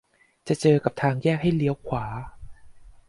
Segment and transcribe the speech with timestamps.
[0.47, 2.05] จะเจอกับทางแยกให้เลี้ยวขวา